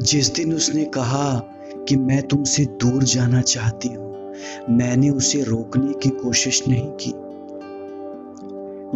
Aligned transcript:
जिस 0.00 0.34
दिन 0.34 0.54
उसने 0.54 0.84
कहा 0.84 1.38
कि 1.88 1.96
मैं 1.96 2.28
तुमसे 2.28 2.64
दूर 2.64 3.02
जाना 3.02 3.40
चाहती 3.40 3.88
हूँ, 3.88 4.34
मैंने 4.70 5.10
उसे 5.10 5.42
रोकने 5.42 5.92
की 5.92 6.08
कोशिश 6.08 6.68
नहीं 6.68 6.90
की। 7.00 7.12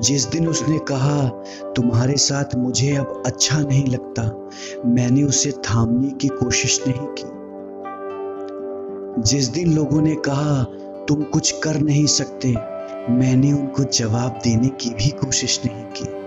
जिस 0.00 0.24
दिन 0.24 0.48
उसने 0.48 0.78
कहा, 0.78 1.28
तुम्हारे 1.76 2.16
साथ 2.16 2.44
मुझे 2.56 2.96
अब 2.96 3.22
अच्छा 3.26 3.60
नहीं 3.60 3.86
लगता 3.86 4.48
मैंने 4.86 5.22
उसे 5.22 5.50
थामने 5.50 6.10
की 6.10 6.28
कोशिश 6.28 6.80
नहीं 6.88 7.06
की। 7.18 7.42
जिस 9.22 9.48
दिन 9.48 9.72
लोगों 9.74 10.02
ने 10.02 10.14
कहा, 10.14 10.62
तुम 11.08 11.22
कुछ 11.22 11.60
कर 11.62 11.80
नहीं 11.80 12.06
सकते 12.06 12.48
मैंने 13.12 13.52
उनको 13.52 13.84
जवाब 13.84 14.40
देने 14.44 14.68
की 14.68 14.90
भी 14.90 15.08
कोशिश 15.08 15.60
नहीं 15.66 15.84
की। 15.84 16.21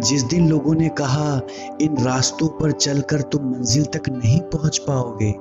जिस 0.00 0.22
दिन 0.22 0.48
लोगों 0.48 0.74
ने 0.74 0.88
कहा, 0.88 1.40
इन 1.80 1.96
रास्तों 2.04 2.48
पर 2.48 2.72
चलकर 2.72 3.20
तुम 3.20 3.42
मंजिल 3.44 3.84
तक 3.84 4.08
नहीं 4.08 4.40
पहुँच 4.40 4.78
पाओगे, 4.78 5.34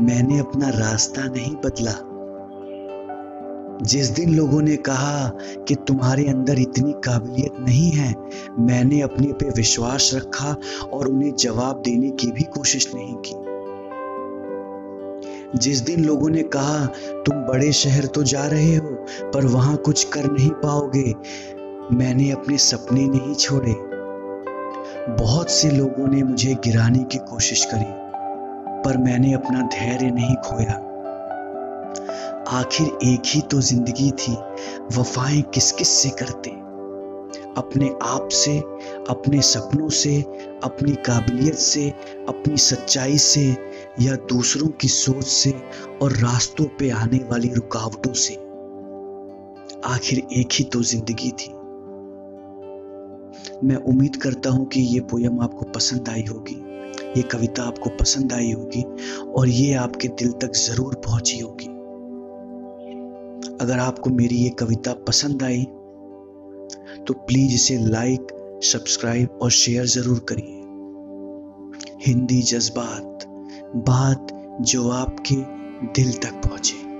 मैंने 0.00 0.38
अपना 0.38 0.68
रास्ता 0.68 1.22
नहीं 1.24 1.54
बदला। 1.56 1.92
जिस 3.82 4.08
दिन 4.08 4.34
लोगों 4.34 4.62
ने 4.62 4.76
कहा 4.76 5.28
कि 5.68 5.74
तुम्हारे 5.74 6.24
अंदर 6.24 6.58
इतनी 6.58 6.92
काबिलियत 6.92 7.52
नहीं 7.60 7.90
है, 7.90 8.14
मैंने 8.58 9.00
अपने 9.00 9.32
पे 9.32 9.50
विश्वास 9.50 10.10
रखा 10.14 10.56
और 10.92 11.08
उन्हें 11.08 11.34
जवाब 11.34 11.82
देने 11.84 12.10
की 12.10 12.26
भी 12.26 12.42
कोशिश 12.42 12.94
नहीं 12.94 13.14
की। 13.14 13.34
जिस 15.58 15.80
दिन 15.80 16.04
लोगों 16.04 16.30
ने 16.30 16.42
कहा, 16.42 16.86
तुम 17.12 17.36
बड़े 17.36 17.72
शहर 17.72 18.06
तो 18.06 18.22
जा 18.22 18.46
रहे 18.46 18.76
हो, 18.76 19.06
पर 19.34 19.46
वहाँ 19.46 19.76
कुछ 19.76 20.04
कर 20.04 20.32
नहीं 20.32 20.50
पाओगे, 20.50 21.14
मैंने 21.96 22.30
अपने 22.30 22.58
सपने 22.58 23.06
नहीं 23.06 23.34
छोड़े। 23.34 23.74
बहुत 25.08 25.50
से 25.50 25.70
लोगों 25.70 26.08
ने 26.08 26.22
मुझे 26.22 26.54
गिराने 26.54 27.04
की 27.04 27.18
कोशिश 27.18 27.64
करी, 27.64 27.84
पर 28.82 28.96
मैंने 28.96 29.32
अपना 29.32 29.60
धैर्य 29.60 30.10
नहीं 30.10 30.36
खोया। 30.36 30.74
आखिर 32.48 32.86
एक 32.86 33.22
ही 33.26 33.40
तो 33.40 33.60
ज़िंदगी 33.60 34.10
थी, 34.10 34.32
वफाएँ 34.98 35.42
किस 35.42 35.72
किस 35.72 35.88
से 35.88 36.08
करते? 36.08 36.50
अपने 37.56 37.90
आप 38.02 38.28
से, 38.32 38.58
अपने 39.10 39.40
सपनों 39.42 39.88
से, 39.88 40.22
अपनी 40.64 40.92
काबिलियत 40.92 41.54
से, 41.54 41.90
अपनी 42.28 42.56
सच्चाई 42.56 43.18
से, 43.18 43.56
या 44.00 44.16
दूसरों 44.16 44.68
की 44.68 44.88
सोच 44.88 45.24
से 45.24 45.54
और 46.02 46.12
रास्तों 46.12 46.64
पे 46.64 46.90
आने 46.90 47.18
वाली 47.18 47.48
रुकावटों 47.48 48.12
से। 48.12 48.34
आखिर 49.84 50.18
एक 50.32 50.48
ही 50.52 50.64
तो 50.64 50.82
ज़िंदगी 50.82 51.30
थी। 51.30 51.54
मैं 53.62 53.76
उम्मीद 53.76 54.16
करता 54.16 54.50
हूँ 54.50 54.66
कि 54.66 54.80
ये 54.80 55.00
पोयम 55.10 55.40
आपको 55.40 55.64
पसंद 55.72 56.08
आई 56.08 56.24
होगी, 56.24 56.54
ये 57.16 57.22
कविता 57.32 57.62
आपको 57.62 57.90
पसंद 57.90 58.32
आई 58.32 58.52
होगी, 58.52 58.82
और 59.30 59.48
ये 59.48 59.72
आपके 59.76 60.08
दिल 60.10 60.32
तक 60.42 60.52
ज़रूर 60.58 60.94
पहुँची 61.06 61.38
होगी। 61.38 61.66
अगर 63.60 63.78
आपको 63.78 64.10
मेरी 64.10 64.36
ये 64.36 64.50
कविता 64.58 64.92
पसंद 65.08 65.42
आई 65.42 65.64
तो 67.06 67.14
प्लीज़ 67.16 67.54
इसे 67.54 67.76
लाइक 67.80 68.26
सब्सक्राइब 68.64 69.38
और 69.42 69.50
शेयर 69.52 69.86
ज़रूर 69.88 70.18
करिए। 70.28 70.60
हिंदी 72.06 72.40
जज्बात, 72.42 73.24
बात 73.88 74.32
जो 74.62 74.88
आपके 74.92 75.36
दिल 75.92 76.12
तक 76.14 76.40
पहुँचे। 76.46 76.91